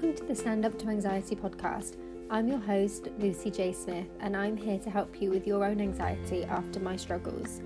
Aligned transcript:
Welcome 0.00 0.16
to 0.16 0.24
the 0.28 0.34
Stand 0.34 0.64
Up 0.64 0.78
to 0.78 0.88
Anxiety 0.88 1.36
podcast. 1.36 1.98
I'm 2.30 2.48
your 2.48 2.58
host, 2.58 3.08
Lucy 3.18 3.50
J. 3.50 3.70
Smith, 3.74 4.08
and 4.20 4.34
I'm 4.34 4.56
here 4.56 4.78
to 4.78 4.88
help 4.88 5.20
you 5.20 5.28
with 5.28 5.46
your 5.46 5.62
own 5.62 5.78
anxiety 5.78 6.42
after 6.44 6.80
my 6.80 6.96
struggles. 6.96 7.60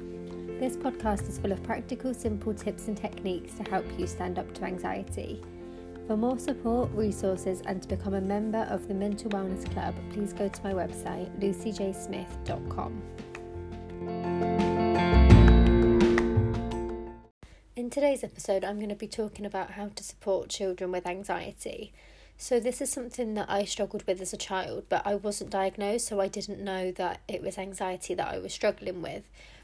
This 0.58 0.76
podcast 0.76 1.28
is 1.28 1.38
full 1.38 1.52
of 1.52 1.62
practical, 1.62 2.12
simple 2.12 2.52
tips 2.52 2.88
and 2.88 2.96
techniques 2.96 3.54
to 3.54 3.62
help 3.70 3.86
you 3.96 4.08
stand 4.08 4.40
up 4.40 4.52
to 4.54 4.64
anxiety. 4.64 5.40
For 6.08 6.16
more 6.16 6.36
support, 6.36 6.90
resources, 6.90 7.62
and 7.66 7.80
to 7.82 7.86
become 7.86 8.14
a 8.14 8.20
member 8.20 8.66
of 8.68 8.88
the 8.88 8.94
Mental 8.94 9.30
Wellness 9.30 9.72
Club, 9.72 9.94
please 10.10 10.32
go 10.32 10.48
to 10.48 10.62
my 10.64 10.72
website, 10.72 11.30
lucyjsmith.com. 11.38 13.00
In 17.76 17.90
today's 17.90 18.24
episode, 18.24 18.64
I'm 18.64 18.78
going 18.78 18.88
to 18.88 18.96
be 18.96 19.06
talking 19.06 19.46
about 19.46 19.70
how 19.70 19.90
to 19.94 20.02
support 20.02 20.48
children 20.48 20.90
with 20.90 21.06
anxiety. 21.06 21.92
So, 22.36 22.60
this 22.60 22.80
is 22.80 22.90
something 22.90 23.34
that 23.34 23.48
I 23.48 23.64
struggled 23.64 24.06
with 24.06 24.20
as 24.20 24.32
a 24.32 24.36
child, 24.36 24.84
but 24.88 25.06
I 25.06 25.14
wasn't 25.14 25.50
diagnosed, 25.50 26.08
so 26.08 26.20
I 26.20 26.28
didn't 26.28 26.62
know 26.62 26.90
that 26.92 27.20
it 27.28 27.42
was 27.42 27.56
anxiety 27.56 28.14
that 28.14 28.28
I 28.28 28.38
was 28.38 28.52
struggling 28.52 29.02
with. 29.02 29.22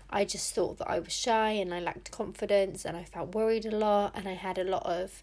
I 0.09 0.24
just 0.24 0.55
thought 0.55 0.79
that 0.79 0.91
I 0.91 0.98
was 0.98 1.12
shy 1.12 1.51
and 1.51 1.74
I 1.74 1.80
lacked 1.80 2.10
confidence 2.10 2.84
and 2.84 2.96
I 2.96 3.05
felt 3.05 3.34
worried 3.34 3.66
a 3.66 3.77
lot, 3.77 4.12
and 4.15 4.29
I 4.29 4.34
had 4.34 4.56
a 4.56 4.65
lot 4.65 4.87
of 4.87 5.23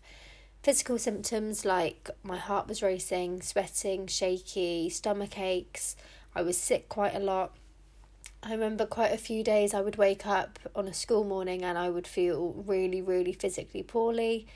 physical 0.62 1.00
symptoms 1.00 1.64
like 1.64 2.10
my 2.24 2.38
heart 2.38 2.68
was 2.68 2.84
racing, 2.84 3.42
sweating, 3.42 4.08
shaky, 4.08 4.90
stomach 4.90 5.40
aches. 5.40 5.96
I 6.36 6.42
was 6.42 6.58
sick 6.58 6.90
quite 6.90 7.16
a 7.16 7.20
lot. 7.20 7.56
I 8.44 8.52
remember 8.52 8.86
quite 8.86 9.14
a 9.14 9.18
few 9.18 9.44
days 9.44 9.74
I 9.74 9.82
would 9.82 9.96
wake 9.96 10.28
up 10.28 10.60
on 10.76 10.88
a 10.88 10.94
school 10.94 11.24
morning 11.24 11.64
and 11.64 11.78
I 11.78 11.90
would 11.90 12.06
feel 12.06 12.64
really, 12.68 13.02
really 13.02 13.34
physically 13.34 13.82
poorly. 13.82 14.48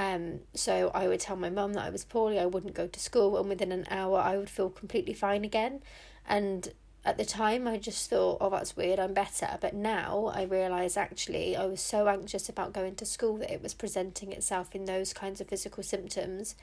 Um, 0.00 0.40
so 0.54 0.90
I 0.94 1.08
would 1.08 1.20
tell 1.20 1.36
my 1.36 1.50
mum 1.50 1.74
that 1.74 1.84
I 1.84 1.90
was 1.90 2.06
poorly, 2.06 2.40
I 2.40 2.46
wouldn't 2.46 2.72
go 2.72 2.86
to 2.86 2.98
school, 2.98 3.36
and 3.36 3.50
within 3.50 3.70
an 3.70 3.84
hour 3.90 4.18
I 4.18 4.38
would 4.38 4.48
feel 4.48 4.70
completely 4.70 5.12
fine 5.12 5.44
again. 5.44 5.82
And 6.26 6.72
at 7.04 7.18
the 7.18 7.26
time 7.26 7.68
I 7.68 7.76
just 7.76 8.08
thought, 8.08 8.38
oh, 8.40 8.48
that's 8.48 8.78
weird, 8.78 8.98
I'm 8.98 9.12
better. 9.12 9.58
But 9.60 9.74
now 9.74 10.32
I 10.34 10.44
realise 10.44 10.96
actually 10.96 11.54
I 11.54 11.66
was 11.66 11.82
so 11.82 12.08
anxious 12.08 12.48
about 12.48 12.72
going 12.72 12.94
to 12.94 13.04
school 13.04 13.36
that 13.38 13.52
it 13.52 13.62
was 13.62 13.74
presenting 13.74 14.32
itself 14.32 14.74
in 14.74 14.86
those 14.86 15.12
kinds 15.12 15.38
of 15.38 15.48
physical 15.48 15.82
symptoms, 15.82 16.54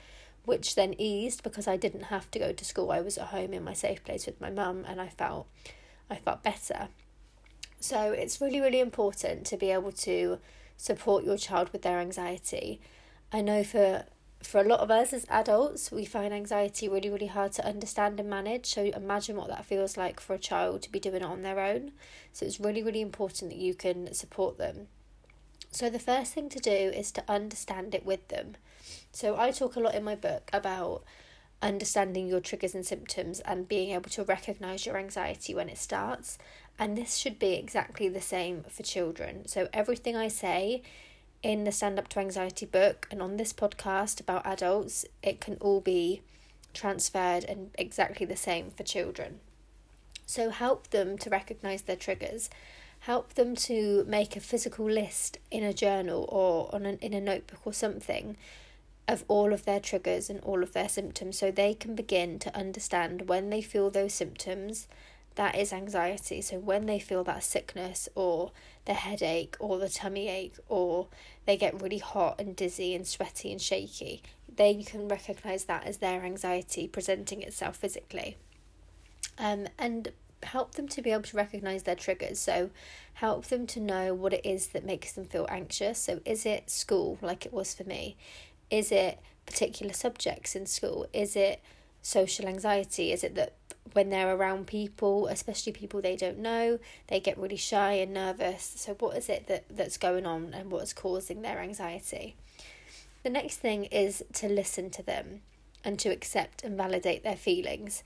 which 0.45 0.73
then 0.73 0.95
eased 0.97 1.43
because 1.43 1.67
I 1.67 1.77
didn't 1.77 2.05
have 2.05 2.31
to 2.31 2.39
go 2.39 2.51
to 2.51 2.65
school. 2.65 2.91
I 2.91 3.01
was 3.01 3.19
at 3.19 3.27
home 3.27 3.53
in 3.53 3.63
my 3.63 3.73
safe 3.73 4.03
place 4.03 4.25
with 4.25 4.41
my 4.41 4.49
mum 4.49 4.83
and 4.87 4.99
I 4.99 5.09
felt 5.09 5.45
I 6.09 6.15
felt 6.15 6.41
better. 6.41 6.87
So 7.79 8.13
it's 8.13 8.41
really, 8.41 8.61
really 8.61 8.79
important 8.79 9.45
to 9.45 9.57
be 9.57 9.69
able 9.69 9.91
to 9.91 10.39
support 10.75 11.23
your 11.23 11.37
child 11.37 11.69
with 11.71 11.83
their 11.83 11.99
anxiety. 11.99 12.81
I 13.31 13.41
know 13.41 13.63
for 13.63 14.05
for 14.41 14.61
a 14.61 14.67
lot 14.67 14.79
of 14.79 14.91
us 14.91 15.13
as 15.13 15.25
adults, 15.29 15.91
we 15.91 16.05
find 16.05 16.33
anxiety 16.33 16.87
really, 16.87 17.09
really 17.09 17.27
hard 17.27 17.51
to 17.53 17.65
understand 17.65 18.19
and 18.19 18.29
manage. 18.29 18.67
So 18.67 18.83
imagine 18.83 19.35
what 19.35 19.49
that 19.49 19.65
feels 19.65 19.97
like 19.97 20.19
for 20.19 20.35
a 20.35 20.39
child 20.39 20.83
to 20.83 20.91
be 20.91 20.99
doing 20.99 21.17
it 21.17 21.23
on 21.23 21.41
their 21.41 21.59
own. 21.59 21.91
So 22.33 22.45
it's 22.45 22.59
really, 22.59 22.83
really 22.83 23.01
important 23.01 23.51
that 23.51 23.57
you 23.57 23.73
can 23.73 24.13
support 24.13 24.57
them. 24.57 24.87
So 25.71 25.89
the 25.89 25.99
first 25.99 26.33
thing 26.33 26.49
to 26.49 26.59
do 26.59 26.71
is 26.71 27.11
to 27.13 27.23
understand 27.27 27.95
it 27.95 28.05
with 28.05 28.27
them. 28.27 28.55
So 29.11 29.37
I 29.37 29.51
talk 29.51 29.75
a 29.75 29.79
lot 29.79 29.95
in 29.95 30.03
my 30.03 30.15
book 30.15 30.49
about 30.53 31.03
understanding 31.61 32.27
your 32.27 32.39
triggers 32.39 32.75
and 32.75 32.85
symptoms 32.85 33.39
and 33.41 33.67
being 33.67 33.89
able 33.89 34.11
to 34.11 34.23
recognize 34.23 34.85
your 34.85 34.97
anxiety 34.97 35.53
when 35.53 35.67
it 35.67 35.77
starts. 35.77 36.37
And 36.79 36.95
this 36.95 37.17
should 37.17 37.39
be 37.39 37.53
exactly 37.53 38.07
the 38.07 38.21
same 38.21 38.63
for 38.69 38.83
children. 38.83 39.47
So 39.47 39.67
everything 39.73 40.15
I 40.15 40.27
say 40.27 40.83
in 41.43 41.63
the 41.63 41.71
Stand 41.71 41.99
Up 41.99 42.07
to 42.09 42.19
Anxiety 42.19 42.65
book 42.65 43.07
and 43.11 43.21
on 43.21 43.37
this 43.37 43.53
podcast 43.53 44.19
about 44.19 44.45
adults, 44.45 45.05
it 45.21 45.39
can 45.39 45.55
all 45.61 45.81
be 45.81 46.21
transferred 46.73 47.43
and 47.45 47.71
exactly 47.75 48.25
the 48.25 48.35
same 48.35 48.71
for 48.71 48.83
children. 48.83 49.39
So 50.25 50.49
help 50.49 50.89
them 50.89 51.17
to 51.19 51.29
recognize 51.29 51.83
their 51.83 51.95
triggers. 51.95 52.49
Help 53.01 53.35
them 53.35 53.55
to 53.55 54.03
make 54.07 54.35
a 54.35 54.41
physical 54.41 54.85
list 54.85 55.37
in 55.51 55.63
a 55.63 55.73
journal 55.73 56.25
or 56.29 56.73
on 56.73 56.85
an, 56.85 56.97
in 57.01 57.13
a 57.13 57.21
notebook 57.21 57.61
or 57.65 57.73
something 57.73 58.35
of 59.07 59.23
all 59.27 59.53
of 59.53 59.63
their 59.63 59.79
triggers 59.79 60.29
and 60.29 60.41
all 60.41 60.61
of 60.61 60.73
their 60.73 60.89
symptoms 60.89 61.37
so 61.37 61.49
they 61.49 61.73
can 61.73 61.95
begin 61.95 62.39
to 62.39 62.55
understand 62.55 63.29
when 63.29 63.49
they 63.49 63.61
feel 63.61 63.89
those 63.89 64.13
symptoms 64.13 64.87
that 65.37 65.55
is 65.55 65.71
anxiety. 65.71 66.41
So 66.41 66.57
when 66.57 66.87
they 66.87 66.99
feel 66.99 67.23
that 67.23 67.43
sickness 67.43 68.09
or 68.15 68.51
the 68.85 68.95
headache 68.95 69.55
or 69.59 69.77
the 69.77 69.87
tummy 69.87 70.27
ache 70.27 70.57
or 70.67 71.07
they 71.45 71.55
get 71.55 71.79
really 71.79 71.99
hot 71.99 72.41
and 72.41 72.55
dizzy 72.55 72.95
and 72.95 73.07
sweaty 73.07 73.51
and 73.51 73.61
shaky, 73.61 74.23
they 74.53 74.81
can 74.83 75.07
recognize 75.07 75.65
that 75.65 75.85
as 75.85 75.97
their 75.97 76.23
anxiety 76.23 76.87
presenting 76.87 77.43
itself 77.43 77.77
physically. 77.77 78.35
Um, 79.37 79.67
and 79.77 80.11
help 80.41 80.73
them 80.73 80.87
to 80.87 81.01
be 81.03 81.11
able 81.11 81.23
to 81.23 81.37
recognize 81.37 81.83
their 81.83 81.95
triggers. 81.95 82.39
So, 82.39 82.71
help 83.13 83.45
them 83.45 83.67
to 83.67 83.79
know 83.79 84.15
what 84.15 84.33
it 84.33 84.45
is 84.45 84.67
that 84.67 84.85
makes 84.85 85.11
them 85.11 85.25
feel 85.25 85.45
anxious. 85.49 85.99
So, 85.99 86.19
is 86.25 86.47
it 86.47 86.71
school, 86.71 87.19
like 87.21 87.45
it 87.45 87.53
was 87.53 87.75
for 87.75 87.83
me? 87.83 88.17
Is 88.71 88.91
it 88.91 89.19
particular 89.45 89.93
subjects 89.93 90.55
in 90.55 90.65
school? 90.65 91.05
Is 91.13 91.35
it 91.35 91.61
social 92.01 92.47
anxiety? 92.47 93.11
Is 93.11 93.23
it 93.23 93.35
that 93.35 93.53
when 93.93 94.09
they're 94.09 94.35
around 94.35 94.67
people, 94.67 95.27
especially 95.27 95.71
people 95.71 96.01
they 96.01 96.15
don't 96.15 96.39
know, 96.39 96.79
they 97.07 97.19
get 97.19 97.37
really 97.37 97.57
shy 97.57 97.93
and 97.93 98.13
nervous? 98.13 98.73
So, 98.77 98.93
what 98.95 99.17
is 99.17 99.29
it 99.29 99.47
that, 99.47 99.65
that's 99.69 99.97
going 99.97 100.25
on 100.25 100.53
and 100.53 100.71
what's 100.71 100.93
causing 100.93 101.41
their 101.41 101.59
anxiety? 101.59 102.35
The 103.23 103.29
next 103.29 103.57
thing 103.57 103.85
is 103.85 104.23
to 104.33 104.47
listen 104.47 104.89
to 104.91 105.03
them 105.03 105.41
and 105.83 105.99
to 105.99 106.09
accept 106.09 106.63
and 106.63 106.77
validate 106.77 107.23
their 107.23 107.35
feelings. 107.35 108.03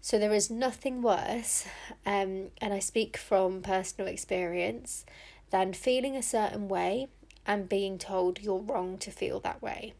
So, 0.00 0.18
there 0.18 0.32
is 0.32 0.50
nothing 0.50 1.02
worse, 1.02 1.66
um, 2.04 2.50
and 2.60 2.72
I 2.72 2.78
speak 2.78 3.16
from 3.16 3.62
personal 3.62 4.08
experience, 4.08 5.04
than 5.50 5.72
feeling 5.72 6.16
a 6.16 6.22
certain 6.22 6.68
way 6.68 7.08
and 7.46 7.68
being 7.68 7.98
told 7.98 8.40
you're 8.40 8.58
wrong 8.58 8.98
to 8.98 9.10
feel 9.10 9.40
that 9.40 9.62
way. 9.62 9.94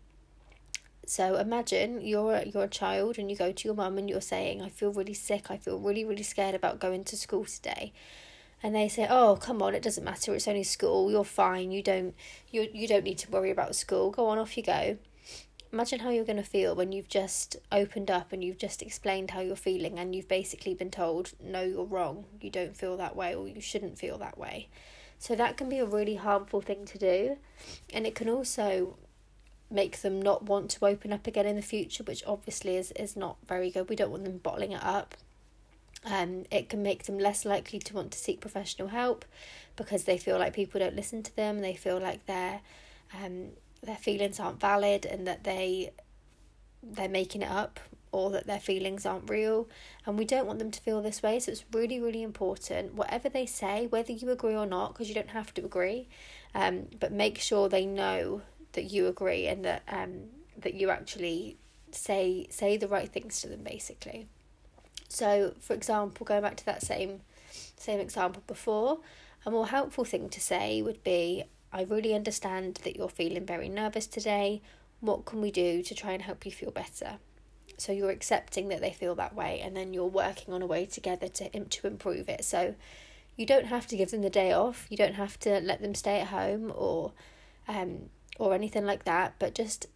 So 1.09 1.37
imagine 1.37 2.01
you're 2.01 2.43
you're 2.43 2.65
a 2.65 2.69
child 2.69 3.17
and 3.17 3.31
you 3.31 3.37
go 3.37 3.53
to 3.53 3.69
your 3.69 3.77
mum 3.77 3.97
and 3.97 4.11
you're 4.11 4.21
saying, 4.21 4.61
I 4.61 4.69
feel 4.69 4.93
really 4.93 5.15
sick, 5.15 5.51
I 5.51 5.57
feel 5.57 5.79
really, 5.79 6.05
really 6.05 6.25
scared 6.25 6.57
about 6.57 6.81
going 6.81 7.05
to 7.05 7.17
school 7.17 7.45
today. 7.45 7.93
And 8.61 8.75
they 8.75 8.89
say, 8.89 9.07
Oh, 9.09 9.39
come 9.41 9.63
on, 9.63 9.77
it 9.77 9.83
doesn't 9.85 10.03
matter, 10.03 10.35
it's 10.35 10.49
only 10.49 10.65
school, 10.65 11.11
you're 11.11 11.23
fine, 11.23 11.71
you 11.71 11.81
don't 11.81 12.15
you 12.51 12.69
you 12.75 12.89
don't 12.89 13.05
need 13.05 13.19
to 13.19 13.31
worry 13.31 13.53
about 13.53 13.77
school, 13.77 14.11
go 14.11 14.27
on, 14.27 14.39
off 14.39 14.57
you 14.57 14.65
go. 14.65 14.99
Imagine 15.73 16.01
how 16.01 16.11
you're 16.11 16.25
gonna 16.25 16.43
feel 16.43 16.75
when 16.75 16.91
you've 16.91 17.09
just 17.09 17.57
opened 17.71 18.11
up 18.11 18.33
and 18.33 18.43
you've 18.43 18.59
just 18.59 18.83
explained 18.83 19.31
how 19.31 19.41
you're 19.41 19.55
feeling 19.55 20.01
and 20.01 20.15
you've 20.15 20.29
basically 20.29 20.75
been 20.75 20.91
told, 20.91 21.35
No, 21.41 21.63
you're 21.63 21.85
wrong, 21.85 22.25
you 22.41 22.51
don't 22.51 22.77
feel 22.77 22.97
that 22.97 23.15
way 23.15 23.33
or 23.33 23.47
you 23.47 23.61
shouldn't 23.61 23.97
feel 23.97 24.19
that 24.19 24.37
way. 24.37 24.69
So 25.21 25.37
that 25.37 25.57
can 25.57 25.69
be 25.69 25.79
a 25.79 25.87
really 25.87 26.17
harmful 26.17 26.61
thing 26.61 26.85
to 26.87 26.99
do. 26.99 27.37
And 27.93 28.07
it 28.07 28.15
can 28.15 28.29
also 28.29 28.97
make 29.71 30.01
them 30.03 30.21
not 30.21 30.45
want 30.45 30.71
to 30.71 30.87
open 30.87 31.13
up 31.13 31.27
again 31.27 31.47
in 31.47 31.57
the 31.57 31.63
future, 31.63 32.05
which 32.05 32.25
obviously 32.27 32.77
is, 32.77 32.93
is 32.93 33.17
not 33.17 33.37
very 33.47 33.71
good. 33.71 33.89
We 33.89 33.97
don't 33.97 34.11
want 34.11 34.25
them 34.25 34.39
bottling 34.39 34.73
it 34.73 34.83
up. 34.83 35.15
Um, 36.05 36.45
it 36.51 36.69
can 36.69 36.83
make 36.83 37.05
them 37.05 37.19
less 37.19 37.45
likely 37.45 37.81
to 37.81 37.95
want 37.95 38.13
to 38.13 38.19
seek 38.19 38.41
professional 38.41 38.89
help 38.89 39.25
because 39.75 40.05
they 40.05 40.19
feel 40.19 40.39
like 40.39 40.55
people 40.55 40.79
don't 40.79 40.95
listen 40.95 41.23
to 41.25 41.35
them. 41.35 41.61
They 41.61 41.75
feel 41.75 41.99
like 41.99 42.27
their 42.27 42.61
um, 43.25 43.49
their 43.83 43.97
feelings 43.97 44.39
aren't 44.39 44.61
valid 44.61 45.05
and 45.05 45.27
that 45.27 45.45
they 45.45 45.91
they're 46.83 47.09
making 47.09 47.43
it 47.43 47.51
up 47.51 47.81
or 48.13 48.31
that 48.31 48.47
their 48.47 48.61
feelings 48.61 49.05
aren't 49.05 49.29
real. 49.29 49.69
And 50.07 50.17
we 50.17 50.25
don't 50.25 50.47
want 50.47 50.59
them 50.59 50.71
to 50.71 50.81
feel 50.81 51.03
this 51.03 51.23
way. 51.23 51.39
So 51.39 51.53
it's 51.53 51.65
really, 51.73 52.01
really 52.01 52.23
important, 52.23 52.95
whatever 52.95 53.29
they 53.29 53.47
say, 53.47 53.87
whether 53.89 54.13
you 54.13 54.31
agree 54.31 54.55
or 54.55 54.67
not, 54.67 54.93
because 54.93 55.09
you 55.09 55.15
don't 55.15 55.31
have 55.31 55.53
to 55.55 55.65
agree, 55.65 56.09
um, 56.55 56.87
but 56.99 57.13
make 57.13 57.39
sure 57.39 57.69
they 57.69 57.85
know 57.85 58.43
that 58.77 58.85
you 58.85 59.09
agree 59.09 59.49
and 59.49 59.65
that 59.65 59.83
um, 59.89 60.29
that 60.57 60.75
you 60.75 60.91
actually 60.91 61.57
say 61.91 62.47
say 62.51 62.77
the 62.77 62.89
right 62.89 63.11
things 63.11 63.41
to 63.41 63.49
them 63.49 63.63
basically. 63.65 64.29
So 65.09 65.55
for 65.61 65.75
example, 65.75 66.25
going 66.25 66.43
back 66.43 66.57
to 66.57 66.67
that 66.67 66.83
same 66.83 67.21
same 67.77 67.99
example 67.99 68.43
before, 68.47 69.01
a 69.45 69.51
more 69.51 69.67
helpful 69.67 70.05
thing 70.05 70.29
to 70.29 70.41
say 70.41 70.81
would 70.83 71.03
be 71.03 71.45
I 71.73 71.83
really 71.83 72.15
understand 72.15 72.81
that 72.85 72.97
you're 72.97 73.09
feeling 73.09 73.45
very 73.45 73.69
nervous 73.69 74.07
today. 74.07 74.63
What 75.01 75.25
can 75.25 75.41
we 75.41 75.51
do 75.51 75.83
to 75.83 75.95
try 75.95 76.13
and 76.13 76.23
help 76.23 76.47
you 76.47 76.53
feel 76.53 76.71
better? 76.71 77.19
So 77.79 77.93
you're 77.93 78.11
accepting 78.11 78.69
that 78.69 78.81
they 78.81 78.93
feel 78.93 79.15
that 79.17 79.35
way, 79.35 79.61
and 79.61 79.77
then 79.77 79.93
you're 79.93 80.07
working 80.07 80.55
on 80.55 80.63
a 80.63 80.67
way 80.67 80.87
together 80.87 81.29
to 81.29 81.65
to 81.65 81.87
improve 81.87 82.29
it. 82.29 82.45
So 82.45 82.75
you 83.37 83.45
don't 83.47 83.67
have 83.67 83.87
to 83.89 83.97
give 83.97 84.11
them 84.11 84.23
the 84.23 84.31
day 84.31 84.53
off. 84.53 84.87
You 84.89 84.97
don't 84.97 85.15
have 85.15 85.39
to 85.41 85.61
let 85.61 85.83
them 85.83 85.95
stay 85.95 86.21
at 86.21 86.29
home 86.29 86.73
or 86.75 87.13
um 87.69 88.11
or 88.39 88.55
anything 88.55 88.85
like 88.85 89.05
that, 89.05 89.35
but 89.39 89.55
just 89.55 89.87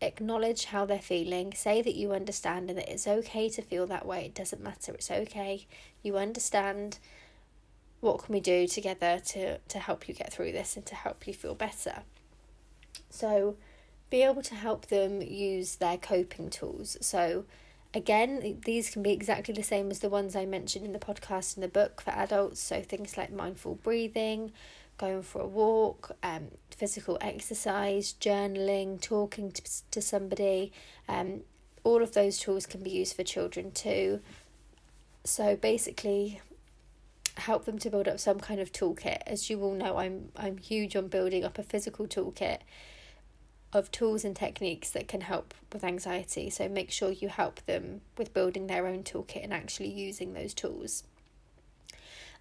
acknowledge 0.00 0.66
how 0.66 0.86
they're 0.86 0.98
feeling. 0.98 1.52
Say 1.54 1.82
that 1.82 1.96
you 1.96 2.12
understand 2.12 2.70
and 2.70 2.78
that 2.78 2.88
it's 2.88 3.06
okay 3.06 3.48
to 3.50 3.62
feel 3.62 3.86
that 3.86 4.06
way. 4.06 4.26
It 4.26 4.34
doesn't 4.34 4.62
matter. 4.62 4.94
It's 4.94 5.10
okay. 5.10 5.66
You 6.02 6.16
understand. 6.16 6.98
What 8.00 8.22
can 8.22 8.32
we 8.32 8.40
do 8.40 8.68
together 8.68 9.20
to 9.26 9.58
to 9.58 9.78
help 9.80 10.06
you 10.08 10.14
get 10.14 10.32
through 10.32 10.52
this 10.52 10.76
and 10.76 10.86
to 10.86 10.94
help 10.94 11.26
you 11.26 11.34
feel 11.34 11.54
better? 11.56 12.02
So 13.10 13.56
be 14.10 14.22
able 14.22 14.42
to 14.42 14.54
help 14.54 14.86
them 14.86 15.20
use 15.20 15.76
their 15.76 15.98
coping 15.98 16.50
tools. 16.50 16.96
So, 17.00 17.44
again, 17.92 18.60
these 18.64 18.90
can 18.90 19.02
be 19.02 19.12
exactly 19.12 19.54
the 19.54 19.62
same 19.62 19.90
as 19.90 20.00
the 20.00 20.08
ones 20.08 20.34
I 20.34 20.46
mentioned 20.46 20.86
in 20.86 20.92
the 20.92 20.98
podcast 20.98 21.56
and 21.56 21.62
the 21.62 21.68
book 21.68 22.00
for 22.00 22.10
adults. 22.10 22.60
So, 22.60 22.80
things 22.80 23.16
like 23.16 23.32
mindful 23.32 23.76
breathing, 23.76 24.52
going 24.98 25.22
for 25.22 25.40
a 25.40 25.46
walk, 25.46 26.16
um, 26.22 26.48
physical 26.70 27.16
exercise, 27.20 28.14
journaling, 28.20 29.00
talking 29.00 29.52
to, 29.52 29.62
to 29.90 30.02
somebody. 30.02 30.72
Um, 31.08 31.42
all 31.84 32.02
of 32.02 32.12
those 32.12 32.38
tools 32.38 32.66
can 32.66 32.82
be 32.82 32.90
used 32.90 33.16
for 33.16 33.22
children 33.22 33.70
too. 33.70 34.20
So, 35.24 35.56
basically, 35.56 36.40
help 37.36 37.64
them 37.64 37.78
to 37.78 37.90
build 37.90 38.08
up 38.08 38.18
some 38.18 38.40
kind 38.40 38.60
of 38.60 38.72
toolkit. 38.72 39.22
As 39.26 39.48
you 39.48 39.62
all 39.62 39.74
know, 39.74 39.96
I'm 39.96 40.30
I'm 40.36 40.58
huge 40.58 40.96
on 40.96 41.08
building 41.08 41.44
up 41.44 41.58
a 41.58 41.62
physical 41.62 42.06
toolkit 42.06 42.58
of 43.72 43.90
tools 43.90 44.24
and 44.24 44.34
techniques 44.34 44.90
that 44.90 45.08
can 45.08 45.20
help 45.20 45.54
with 45.72 45.84
anxiety. 45.84 46.50
So 46.50 46.68
make 46.68 46.90
sure 46.90 47.10
you 47.10 47.28
help 47.28 47.64
them 47.66 48.00
with 48.16 48.32
building 48.32 48.66
their 48.66 48.86
own 48.86 49.02
toolkit 49.02 49.44
and 49.44 49.52
actually 49.52 49.90
using 49.90 50.32
those 50.32 50.54
tools. 50.54 51.04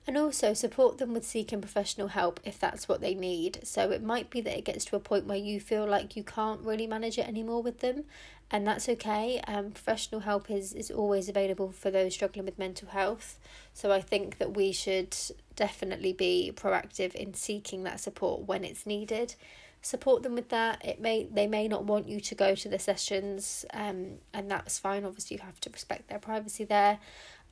And 0.07 0.17
also 0.17 0.53
support 0.53 0.99
them 0.99 1.13
with 1.13 1.25
seeking 1.25 1.59
professional 1.59 2.07
help 2.07 2.39
if 2.45 2.57
that's 2.57 2.87
what 2.87 3.01
they 3.01 3.13
need. 3.13 3.59
So 3.63 3.91
it 3.91 4.01
might 4.01 4.29
be 4.29 4.39
that 4.39 4.57
it 4.57 4.63
gets 4.63 4.85
to 4.85 4.95
a 4.95 5.01
point 5.01 5.25
where 5.25 5.37
you 5.37 5.59
feel 5.59 5.85
like 5.85 6.15
you 6.15 6.23
can't 6.23 6.61
really 6.61 6.87
manage 6.87 7.17
it 7.19 7.27
anymore 7.27 7.61
with 7.61 7.81
them, 7.81 8.05
and 8.49 8.65
that's 8.65 8.87
okay. 8.87 9.41
Um, 9.47 9.71
professional 9.71 10.21
help 10.21 10.49
is, 10.49 10.71
is 10.71 10.89
always 10.89 11.27
available 11.27 11.73
for 11.73 11.91
those 11.91 12.13
struggling 12.13 12.45
with 12.45 12.57
mental 12.57 12.87
health. 12.87 13.37
So 13.73 13.91
I 13.91 13.99
think 13.99 14.37
that 14.37 14.55
we 14.55 14.71
should 14.71 15.13
definitely 15.57 16.13
be 16.13 16.53
proactive 16.55 17.13
in 17.13 17.33
seeking 17.33 17.83
that 17.83 17.99
support 17.99 18.47
when 18.47 18.63
it's 18.63 18.85
needed 18.85 19.35
support 19.81 20.23
them 20.23 20.35
with 20.35 20.49
that 20.49 20.83
it 20.83 20.99
may 20.99 21.25
they 21.31 21.47
may 21.47 21.67
not 21.67 21.85
want 21.85 22.09
you 22.09 22.19
to 22.19 22.35
go 22.35 22.55
to 22.55 22.67
the 22.67 22.79
sessions 22.79 23.63
um 23.73 24.17
and 24.33 24.49
that's 24.49 24.79
fine 24.79 25.05
obviously 25.05 25.37
you 25.37 25.43
have 25.43 25.59
to 25.59 25.69
respect 25.69 26.09
their 26.09 26.19
privacy 26.19 26.65
there 26.65 26.99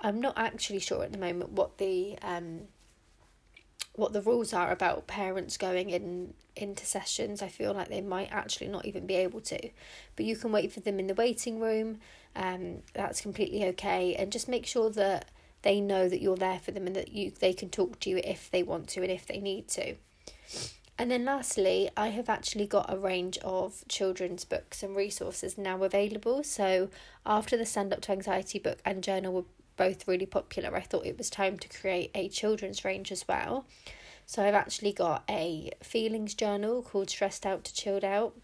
i'm 0.01 0.19
not 0.19 0.37
actually 0.37 0.79
sure 0.79 1.03
at 1.03 1.11
the 1.11 1.17
moment 1.17 1.51
what 1.51 1.77
the 1.77 2.17
um 2.21 2.61
what 3.95 4.13
the 4.13 4.21
rules 4.21 4.53
are 4.53 4.71
about 4.71 5.07
parents 5.07 5.57
going 5.57 5.89
in 5.89 6.33
into 6.55 6.85
sessions. 6.85 7.41
I 7.41 7.49
feel 7.49 7.73
like 7.73 7.89
they 7.89 8.01
might 8.01 8.31
actually 8.31 8.67
not 8.67 8.85
even 8.85 9.05
be 9.05 9.15
able 9.15 9.41
to 9.41 9.69
but 10.15 10.25
you 10.25 10.35
can 10.35 10.51
wait 10.51 10.71
for 10.71 10.79
them 10.79 10.99
in 10.99 11.07
the 11.07 11.13
waiting 11.13 11.59
room. 11.59 11.99
Um 12.35 12.83
that's 12.93 13.21
completely 13.21 13.65
okay. 13.67 14.15
And 14.15 14.31
just 14.31 14.47
make 14.47 14.65
sure 14.65 14.89
that 14.91 15.29
they 15.61 15.81
know 15.81 16.07
that 16.07 16.21
you're 16.21 16.37
there 16.37 16.59
for 16.59 16.71
them 16.71 16.87
and 16.87 16.95
that 16.95 17.09
you 17.09 17.31
they 17.31 17.53
can 17.53 17.69
talk 17.69 17.99
to 18.01 18.09
you 18.09 18.21
if 18.23 18.49
they 18.51 18.63
want 18.63 18.87
to 18.89 19.01
and 19.01 19.11
if 19.11 19.25
they 19.25 19.39
need 19.39 19.67
to. 19.69 19.95
And 20.97 21.11
then 21.11 21.25
lastly, 21.25 21.89
I 21.97 22.07
have 22.09 22.29
actually 22.29 22.67
got 22.67 22.85
a 22.91 22.97
range 22.97 23.37
of 23.39 23.83
children's 23.89 24.45
books 24.45 24.81
and 24.81 24.95
resources 24.95 25.57
now 25.57 25.83
available. 25.83 26.41
So 26.45 26.89
after 27.25 27.57
the 27.57 27.65
Stand 27.65 27.91
Up 27.91 27.99
to 28.03 28.13
Anxiety 28.13 28.59
book 28.59 28.79
and 28.85 29.03
journal 29.03 29.45
both 29.77 30.07
really 30.07 30.25
popular, 30.25 30.75
I 30.75 30.81
thought 30.81 31.05
it 31.05 31.17
was 31.17 31.29
time 31.29 31.57
to 31.59 31.69
create 31.69 32.11
a 32.15 32.29
children's 32.29 32.85
range 32.85 33.11
as 33.11 33.27
well. 33.27 33.65
So 34.25 34.43
I've 34.43 34.55
actually 34.55 34.93
got 34.93 35.23
a 35.29 35.71
feelings 35.83 36.33
journal 36.33 36.81
called 36.81 37.09
Stressed 37.09 37.45
Out 37.45 37.63
to 37.65 37.73
Chilled 37.73 38.03
Out. 38.03 38.35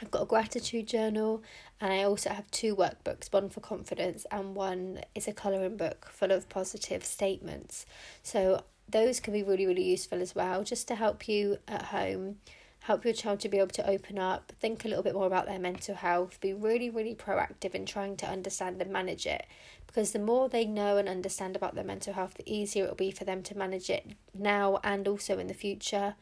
I've 0.00 0.12
got 0.12 0.22
a 0.22 0.26
gratitude 0.26 0.86
journal 0.86 1.42
and 1.80 1.92
I 1.92 2.04
also 2.04 2.30
have 2.30 2.48
two 2.52 2.76
workbooks, 2.76 3.32
one 3.32 3.48
for 3.48 3.60
confidence 3.60 4.26
and 4.30 4.54
one 4.54 5.00
is 5.14 5.26
a 5.26 5.32
colouring 5.32 5.76
book 5.76 6.08
full 6.12 6.30
of 6.30 6.48
positive 6.48 7.04
statements. 7.04 7.84
So 8.22 8.62
those 8.88 9.18
can 9.18 9.32
be 9.32 9.42
really, 9.42 9.66
really 9.66 9.84
useful 9.84 10.22
as 10.22 10.34
well, 10.34 10.62
just 10.62 10.86
to 10.88 10.94
help 10.94 11.28
you 11.28 11.58
at 11.66 11.86
home, 11.86 12.36
help 12.80 13.04
your 13.04 13.14
child 13.14 13.40
to 13.40 13.48
be 13.48 13.58
able 13.58 13.68
to 13.68 13.88
open 13.88 14.18
up, 14.18 14.52
think 14.60 14.84
a 14.84 14.88
little 14.88 15.02
bit 15.02 15.14
more 15.14 15.26
about 15.26 15.46
their 15.46 15.58
mental 15.58 15.94
health, 15.94 16.40
be 16.40 16.52
really, 16.52 16.90
really 16.90 17.14
proactive 17.14 17.74
in 17.74 17.84
trying 17.84 18.16
to 18.16 18.26
understand 18.26 18.80
and 18.80 18.90
manage 18.90 19.26
it. 19.26 19.46
Because 19.86 20.12
the 20.12 20.18
more 20.18 20.48
they 20.48 20.64
know 20.64 20.96
and 20.96 21.08
understand 21.08 21.56
about 21.56 21.74
their 21.74 21.84
mental 21.84 22.14
health, 22.14 22.34
the 22.34 22.50
easier 22.52 22.84
it 22.84 22.88
will 22.88 22.96
be 22.96 23.10
for 23.10 23.24
them 23.24 23.42
to 23.44 23.56
manage 23.56 23.90
it 23.90 24.06
now 24.34 24.78
and 24.84 25.06
also 25.08 25.38
in 25.38 25.46
the 25.46 25.54
future. 25.54 26.14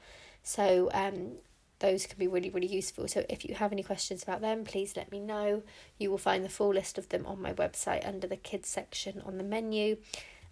So, 0.42 0.90
um, 0.92 1.32
those 1.78 2.06
can 2.06 2.18
be 2.18 2.26
really, 2.26 2.48
really 2.48 2.68
useful. 2.68 3.06
So, 3.06 3.24
if 3.28 3.44
you 3.44 3.54
have 3.54 3.72
any 3.72 3.82
questions 3.82 4.22
about 4.22 4.40
them, 4.40 4.64
please 4.64 4.96
let 4.96 5.10
me 5.12 5.20
know. 5.20 5.62
You 5.98 6.10
will 6.10 6.18
find 6.18 6.44
the 6.44 6.48
full 6.48 6.70
list 6.70 6.96
of 6.96 7.10
them 7.10 7.26
on 7.26 7.42
my 7.42 7.52
website 7.52 8.06
under 8.06 8.26
the 8.26 8.36
kids 8.36 8.68
section 8.68 9.22
on 9.26 9.36
the 9.38 9.44
menu 9.44 9.98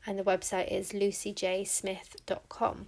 and 0.06 0.18
the 0.18 0.24
website 0.24 0.70
is 0.70 0.92
lucyjsmith.com. 0.92 2.86